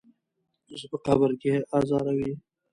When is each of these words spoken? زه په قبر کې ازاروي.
زه 0.79 0.85
په 0.91 0.97
قبر 1.05 1.31
کې 1.41 1.53
ازاروي. 1.77 2.31